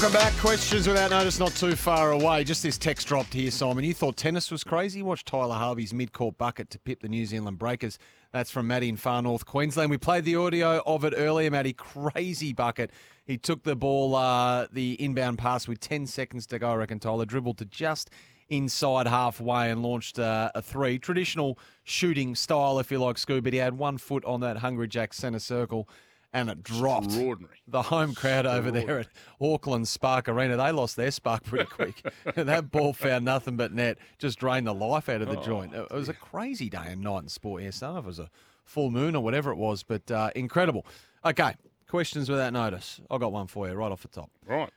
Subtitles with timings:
[0.00, 0.32] Welcome back.
[0.38, 2.42] Questions without notice, not too far away.
[2.42, 3.84] Just this text dropped here, Simon.
[3.84, 5.02] You thought tennis was crazy?
[5.02, 7.98] Watch Tyler Harvey's mid-court bucket to pip the New Zealand Breakers.
[8.32, 9.90] That's from Matty in far north Queensland.
[9.90, 11.74] We played the audio of it earlier, Matty.
[11.74, 12.92] Crazy bucket.
[13.26, 16.98] He took the ball, uh, the inbound pass with 10 seconds to go, I reckon
[16.98, 17.26] Tyler.
[17.26, 18.08] Dribbled to just
[18.48, 20.98] inside halfway and launched uh, a three.
[20.98, 24.88] Traditional shooting style, if you like, Scoob, but he had one foot on that Hungry
[24.88, 25.86] Jack centre circle
[26.32, 27.06] and it dropped.
[27.06, 27.56] Extraordinary.
[27.66, 29.08] The home crowd over there at
[29.40, 32.02] Auckland Spark Arena, they lost their spark pretty quick.
[32.34, 35.74] that ball found nothing but net, just drained the life out of the Oh, joint.
[35.74, 37.62] It was a crazy day and night in sport.
[37.62, 38.30] Don't know if it was a
[38.64, 40.86] full moon or whatever it was, but uh, incredible.
[41.24, 41.54] Okay,
[41.88, 43.00] questions without notice.
[43.10, 44.30] I got one for you right off the top.
[44.46, 44.70] Right.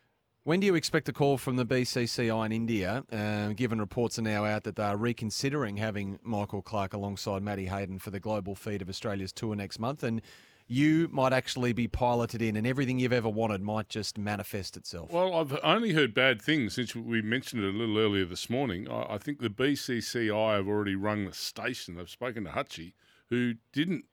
[0.45, 4.23] When do you expect a call from the BCCI in India, uh, given reports are
[4.23, 8.53] now out that they are reconsidering having Michael Clarke alongside Matty Hayden for the global
[8.53, 10.03] feed of Australia's tour next month?
[10.03, 10.21] And
[10.67, 15.11] you might actually be piloted in, and everything you've ever wanted might just manifest itself.
[15.11, 18.89] Well, I've only heard bad things since we mentioned it a little earlier this morning.
[18.89, 21.95] I, I think the BCCI have already rung the station.
[21.95, 22.93] They've spoken to Hutchie,
[23.29, 24.05] who didn't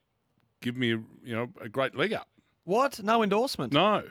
[0.61, 2.29] give me, a, you know, a great leg up.
[2.65, 3.03] what?
[3.03, 3.73] No endorsement?
[3.73, 4.03] No.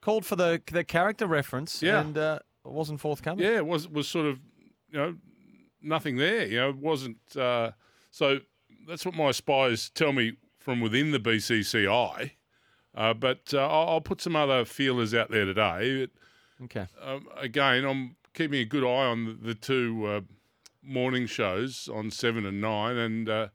[0.00, 2.00] Called for the the character reference, Yeah.
[2.00, 3.44] and uh, wasn't forthcoming.
[3.44, 4.40] Yeah, it was was sort of,
[4.90, 5.14] you know,
[5.80, 6.44] nothing there.
[6.46, 7.18] You know, it wasn't.
[7.36, 7.70] Uh,
[8.10, 8.40] so
[8.88, 12.32] that's what my spies tell me from within the BCCI.
[12.94, 16.02] Uh, but uh, I'll, I'll put some other feelers out there today.
[16.02, 16.10] It,
[16.64, 16.86] Okay.
[17.04, 20.20] um, again, I'm keeping a good eye on the, the two uh,
[20.80, 23.48] morning shows on seven and nine, and uh,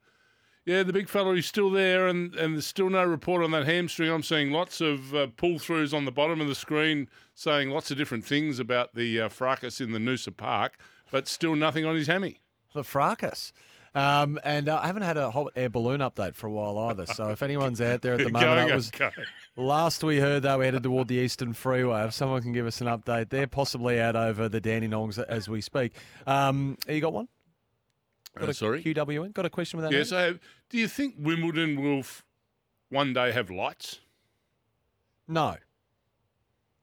[0.66, 3.66] yeah, the big fella is still there, and, and there's still no report on that
[3.66, 4.12] hamstring.
[4.12, 7.92] I'm seeing lots of uh, pull throughs on the bottom of the screen saying lots
[7.92, 10.78] of different things about the uh, fracas in the Noosa Park,
[11.10, 12.42] but still nothing on his hammy.
[12.74, 13.54] The fracas.
[13.98, 17.06] Um, and uh, I haven't had a hot air balloon update for a while either.
[17.08, 19.10] So if anyone's out there at the moment, Going that was okay.
[19.56, 22.04] last we heard though, we headed toward the Eastern Freeway.
[22.06, 25.50] If someone can give us an update, they're possibly out over the Danny Dandenongs as
[25.50, 25.94] we speak.
[26.28, 27.28] Um, you got one?
[28.38, 28.84] Got Uh, sorry.
[28.84, 29.34] QWN?
[29.34, 29.96] Got a question with that?
[29.98, 30.40] Yes, I have.
[30.70, 32.24] Do you think Wimbledon will f-
[32.90, 34.00] one day have lights?
[35.28, 35.56] No.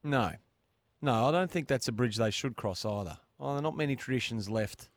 [0.02, 0.32] No.
[1.00, 3.18] No, I don't think that's a bridge they should cross either.
[3.38, 4.88] Oh, there are not many traditions left.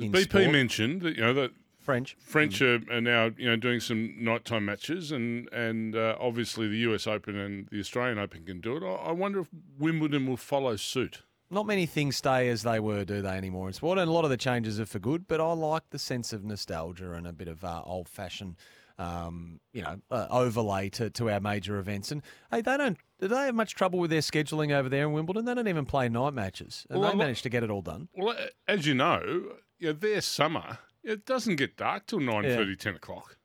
[0.00, 0.50] BP sport.
[0.50, 2.16] mentioned that you know that French.
[2.20, 6.78] French are, are now you know doing some nighttime matches, and and uh, obviously the
[6.78, 7.06] U.S.
[7.06, 8.82] Open and the Australian Open can do it.
[8.84, 11.22] I, I wonder if Wimbledon will follow suit.
[11.52, 13.98] Not many things stay as they were, do they, anymore in sport?
[13.98, 16.44] And a lot of the changes are for good, but I like the sense of
[16.44, 18.54] nostalgia and a bit of uh, old fashioned,
[19.00, 22.12] um, you know, uh, overlay to, to our major events.
[22.12, 22.22] And
[22.52, 25.44] hey, they don't, do they have much trouble with their scheduling over there in Wimbledon?
[25.44, 26.86] They don't even play night matches.
[26.88, 28.08] And Well, they managed to get it all done.
[28.14, 28.36] Well,
[28.68, 29.42] as you know,
[29.80, 33.36] you know, their summer it doesn't get dark till 9.30, 10 o'clock.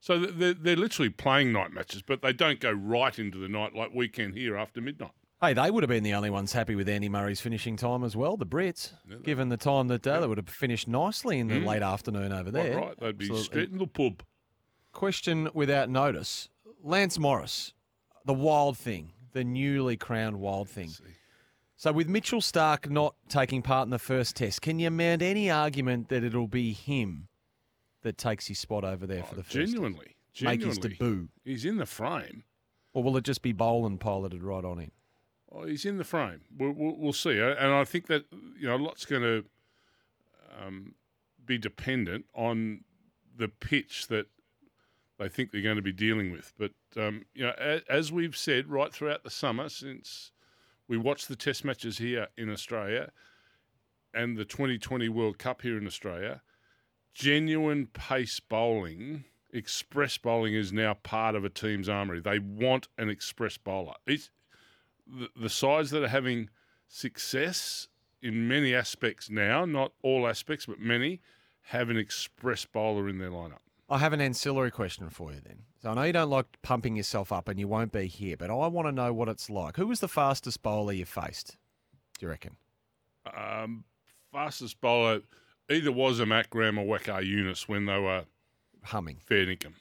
[0.00, 3.74] So they're, they're literally playing night matches, but they don't go right into the night
[3.74, 5.12] like we can here after midnight.
[5.40, 8.16] Hey, they would have been the only ones happy with Andy Murray's finishing time as
[8.16, 8.92] well, the Brits,
[9.22, 12.50] given the time that uh, they would have finished nicely in the late afternoon over
[12.50, 12.76] Quite there.
[12.78, 13.44] right, they'd be Absolutely.
[13.44, 14.22] straight in the pub.
[14.92, 16.48] Question without notice.
[16.82, 17.74] Lance Morris,
[18.24, 20.92] the wild thing, the newly crowned wild thing.
[21.84, 25.50] So, with Mitchell Starc not taking part in the first test, can you mount any
[25.50, 27.28] argument that it'll be him
[28.00, 29.72] that takes his spot over there for the first test?
[29.72, 31.28] Genuinely, Make his debut?
[31.44, 32.44] He's in the frame.
[32.94, 34.92] Or will it just be Boland piloted right on in?
[35.52, 36.40] Oh, he's in the frame.
[36.56, 37.38] We'll, we'll, we'll see.
[37.38, 38.24] And I think that
[38.58, 39.44] you know a lot's going to
[40.58, 40.94] um,
[41.44, 42.80] be dependent on
[43.36, 44.28] the pitch that
[45.18, 46.54] they think they're going to be dealing with.
[46.58, 50.30] But um, you know, as, as we've said right throughout the summer, since
[50.88, 53.10] we watched the Test matches here in Australia
[54.12, 56.42] and the 2020 World Cup here in Australia,
[57.12, 59.24] genuine pace bowling.
[59.52, 62.20] Express bowling is now part of a team's armoury.
[62.20, 63.94] They want an express bowler.
[64.06, 64.30] It's,
[65.06, 66.50] the, the sides that are having
[66.88, 67.88] success
[68.22, 71.20] in many aspects now, not all aspects, but many,
[71.68, 73.58] have an express bowler in their lineup.
[73.88, 75.64] I have an ancillary question for you then.
[75.84, 78.48] So I know you don't like pumping yourself up and you won't be here, but
[78.48, 79.76] I want to know what it's like.
[79.76, 81.58] Who was the fastest bowler you faced,
[82.18, 82.56] do you reckon?
[83.36, 83.84] Um,
[84.32, 85.20] fastest bowler
[85.68, 88.24] either was a Matt Graham or Waqar Younis when they were
[88.84, 89.18] Humming.
[89.26, 89.74] fair dinkum.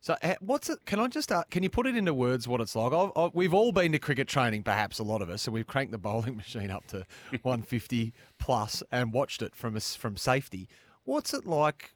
[0.00, 0.84] So uh, what's it?
[0.84, 2.92] Can I just uh, can you put it into words what it's like?
[2.92, 5.66] I've, i we've all been to cricket training, perhaps a lot of us, and we've
[5.68, 7.06] cranked the bowling machine up to
[7.42, 10.68] 150 plus and watched it from us from safety.
[11.04, 11.94] What's it like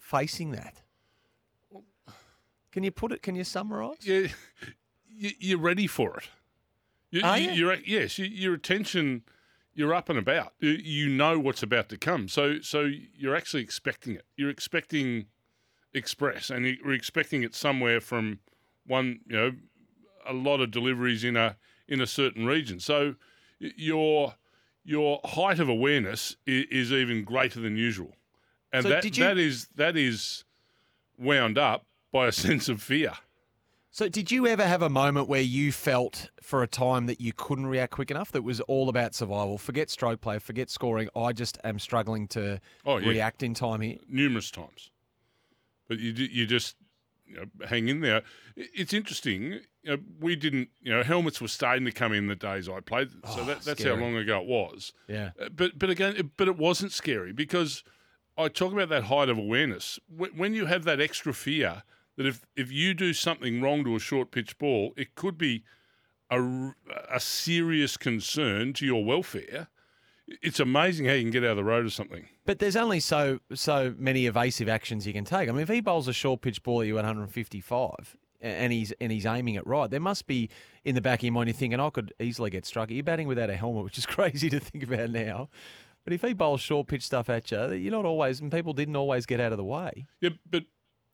[0.00, 0.82] facing that?
[2.72, 3.22] Can you put it?
[3.22, 3.98] Can you summarise?
[4.06, 4.28] Yeah,
[5.08, 6.28] you, you're ready for it.
[7.10, 7.52] You, Are you, you?
[7.66, 9.22] You're, yes, you, your attention,
[9.74, 10.52] you're up and about.
[10.60, 12.28] You, you know what's about to come.
[12.28, 14.24] So, so you're actually expecting it.
[14.36, 15.26] You're expecting
[15.94, 18.40] express, and you're expecting it somewhere from
[18.86, 19.52] one, you know,
[20.26, 21.56] a lot of deliveries in a
[21.88, 22.78] in a certain region.
[22.80, 23.14] So,
[23.58, 24.34] your
[24.84, 28.14] your height of awareness is, is even greater than usual,
[28.72, 30.44] and So that you- that is that is
[31.18, 33.12] wound up by a sense of fear.
[33.90, 37.32] So, did you ever have a moment where you felt for a time that you
[37.32, 38.30] couldn't react quick enough?
[38.32, 39.58] That was all about survival.
[39.58, 41.08] Forget stroke play, forget scoring.
[41.16, 43.08] I just am struggling to Oh, yeah.
[43.08, 43.96] react in time here.
[44.08, 44.90] numerous times.
[45.88, 46.76] But you you just
[47.26, 48.22] you know, hang in there.
[48.56, 49.60] It's interesting.
[49.82, 50.68] You know, we didn't.
[50.82, 53.62] You know, helmets were starting to come in the days I played, so Oh, that,
[53.62, 53.96] that's scary.
[53.96, 54.92] how long ago it was.
[55.08, 55.30] Yeah.
[55.40, 57.84] Uh, But but again, but it wasn't scary because
[58.36, 59.98] I talk about that height of awareness.
[60.14, 61.82] When you have that extra fear
[62.18, 65.62] that if if you do something wrong to a short pitch ball, it could be
[66.28, 66.72] a,
[67.10, 69.68] a serious concern to your welfare.
[70.42, 72.28] It's amazing how you can get out of the road or something.
[72.44, 75.48] But there's only so so many evasive actions you can take.
[75.48, 78.92] I mean, if he bowls a short pitch ball at you at 155 and he's
[79.00, 80.50] and he's aiming it right, there must be
[80.84, 82.90] in the back of your mind you're thinking I could easily get struck.
[82.90, 85.50] You're batting without a helmet, which is crazy to think about now.
[86.02, 88.96] But if he bowls short pitch stuff at you, you're not always, and people didn't
[88.96, 90.08] always get out of the way.
[90.20, 90.64] Yeah, but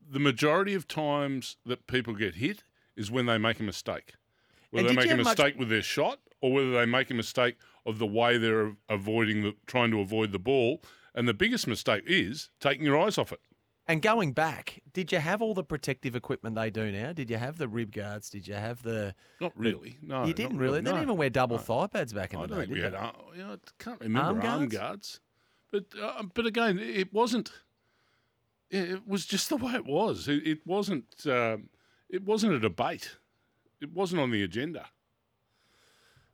[0.09, 2.65] the majority of times that people get hit
[2.97, 4.15] is when they make a mistake.
[4.71, 7.15] Whether they make a have much- mistake with their shot or whether they make a
[7.15, 7.57] mistake
[7.87, 10.83] of the way they're avoiding the trying to avoid the ball.
[11.15, 13.41] And the biggest mistake is taking your eyes off it.
[13.87, 17.13] And going back, did you have all the protective equipment they do now?
[17.13, 18.31] Did you have the rib guards?
[18.31, 19.15] Did you have the?
[19.41, 19.99] Not really.
[20.03, 20.81] No, you didn't really.
[20.81, 22.81] They didn't even wear double thigh pads back in I the don't day, think we
[22.81, 22.93] had.
[23.37, 24.51] you know, I can't remember Arm guards.
[24.61, 25.21] arm, guards.
[25.71, 27.53] But uh, but again, it wasn't.
[28.75, 30.27] It was just the way it was.
[30.27, 31.07] It, it wasn't.
[31.27, 31.69] Um,
[32.09, 33.17] it wasn't a debate.
[33.81, 34.87] It wasn't on the agenda.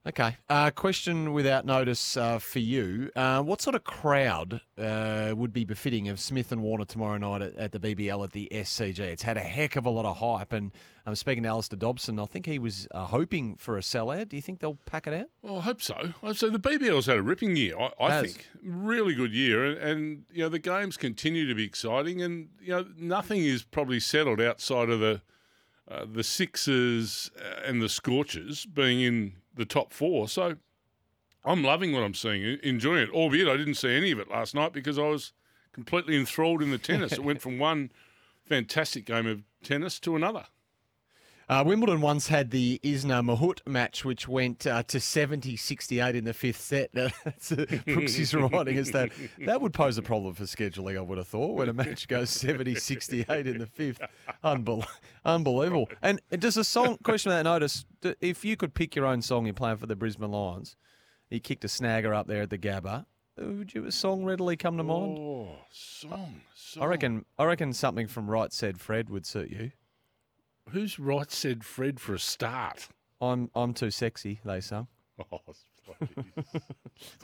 [0.06, 0.36] Okay.
[0.48, 3.10] Uh, question without notice uh, for you.
[3.14, 7.42] Uh, what sort of crowd uh, would be befitting of Smith and Warner tomorrow night
[7.42, 8.98] at, at the BBL at the SCG?
[8.98, 10.54] It's had a heck of a lot of hype.
[10.54, 10.72] And
[11.04, 12.18] I'm speaking to Alistair Dobson.
[12.18, 14.30] I think he was uh, hoping for a sellout.
[14.30, 15.26] Do you think they'll pack it out?
[15.42, 15.94] Well, I hope so.
[15.94, 16.48] I hope so.
[16.48, 18.46] The BBL's had a ripping year, I, I think.
[18.62, 19.66] Really good year.
[19.66, 22.22] And, and, you know, the games continue to be exciting.
[22.22, 25.20] And, you know, nothing is probably settled outside of the
[25.90, 30.28] uh, the Sixers uh, and the Scorchers being in the top four.
[30.28, 30.56] So
[31.44, 34.54] I'm loving what I'm seeing, enjoying it, albeit I didn't see any of it last
[34.54, 35.32] night because I was
[35.72, 37.12] completely enthralled in the tennis.
[37.12, 37.90] it went from one
[38.46, 40.46] fantastic game of tennis to another.
[41.50, 46.24] Uh, Wimbledon once had the Isner Mahut match, which went uh, to 70 68 in
[46.24, 46.90] the fifth set.
[46.94, 49.10] That's, uh, Brooksy's reminding us that
[49.46, 52.30] that would pose a problem for scheduling, I would have thought, when a match goes
[52.30, 54.00] 70 68 in the fifth.
[54.44, 54.86] Unbel-
[55.24, 55.88] unbelievable.
[56.02, 57.84] And does a song, question without notice,
[58.20, 60.76] if you could pick your own song you're playing for the Brisbane Lions,
[61.30, 63.06] you kicked a snagger up there at the Gabba,
[63.36, 65.18] would you a song readily come to mind?
[65.18, 66.82] Oh, song, song.
[66.84, 69.72] I reckon, I reckon something from Right Said Fred would suit you.
[70.72, 72.88] Who's right said Fred for a start?
[73.20, 74.86] I'm, I'm too sexy, they sung.
[75.32, 75.40] Oh,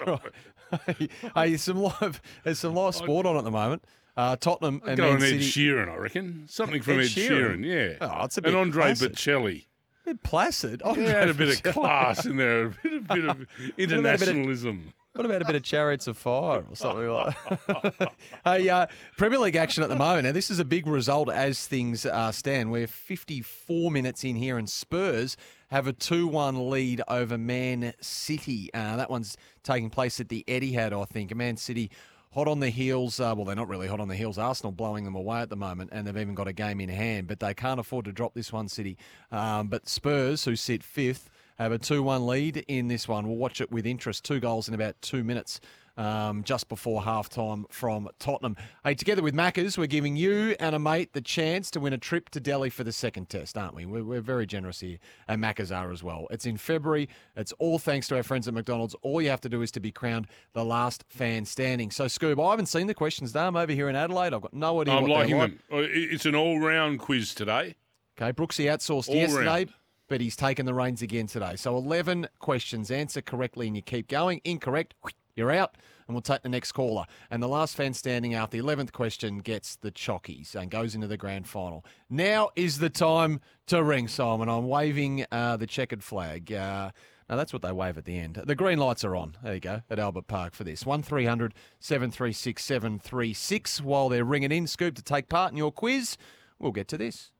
[0.05, 3.85] bloody- hey, some live, there's some live sport on at the moment.
[4.17, 5.45] Uh, Tottenham and Go Man Ed City.
[5.69, 6.45] Sheeran, I reckon.
[6.49, 7.59] Something from Ed Ed, Sheeran?
[7.61, 7.99] Sheeran?
[8.01, 8.07] yeah.
[8.07, 9.13] Oh, it's a and bit Andre placid.
[9.15, 9.65] Bocelli.
[10.05, 10.83] bit placid.
[10.85, 13.29] Oh, He had a bit of class in there, a bit, a bit of about
[13.29, 14.93] a bit of- internationalism.
[15.17, 18.13] What about a bit of Chariots of Fire or something like that?
[18.45, 20.27] hey, uh, Premier League action at the moment.
[20.27, 22.71] Now, this is a big result as things uh, stand.
[22.71, 25.39] We're 54 minutes in here, and Spurs
[25.71, 28.69] have a 2 1 lead over Man City.
[28.75, 31.35] Uh, that one's taking place at the Etihad, I think.
[31.35, 31.91] Man City
[32.33, 33.19] hot on the heels.
[33.19, 34.37] Uh, well, they're not really hot on the heels.
[34.37, 37.27] Arsenal blowing them away at the moment, and they've even got a game in hand,
[37.27, 38.99] but they can't afford to drop this one, City.
[39.33, 43.27] Um, but Spurs, who sit fifth, have a 2 1 lead in this one.
[43.27, 44.25] We'll watch it with interest.
[44.25, 45.61] Two goals in about two minutes.
[45.99, 48.55] Um, just before half time from Tottenham.
[48.85, 51.97] Hey, together with Maccas, we're giving you and a mate the chance to win a
[51.99, 53.87] trip to Delhi for the second test, aren't we?
[53.87, 56.27] We're, we're very generous here, and Maccas are as well.
[56.31, 57.09] It's in February.
[57.35, 58.95] It's all thanks to our friends at McDonald's.
[59.01, 61.91] All you have to do is to be crowned the last fan standing.
[61.91, 63.35] So, Scoob, I haven't seen the questions.
[63.35, 64.35] I'm over here in Adelaide.
[64.35, 65.51] I've got no idea I'm liking like.
[65.71, 65.79] them.
[65.81, 67.75] It- It's an all-round quiz today.
[68.21, 69.73] Okay, Brooksy outsourced All yesterday, round.
[70.09, 71.57] But he's taken the reins again today.
[71.57, 72.91] So 11 questions.
[72.91, 74.41] Answer correctly and you keep going.
[74.45, 74.95] Incorrect,
[75.35, 75.77] you're out.
[76.07, 77.05] and we'll take the next caller.
[77.31, 81.09] And the last fan standing after the 11th question gets the chockies and goes into
[81.09, 81.85] the grand final.
[82.09, 84.49] Now is the time to ring, Simon.
[84.49, 86.53] I'm waving uh, the checkered flag.
[86.53, 86.91] Uh,
[87.29, 88.41] now, that's what they wave at the end.
[88.47, 89.37] The green lights are on.
[89.43, 90.87] There you go, at Albert Park for this.
[90.87, 93.81] 1300 736 736.
[93.81, 96.17] While they're ringing in, Scoob, to take part in your quiz,
[96.61, 97.33] we'll get to this.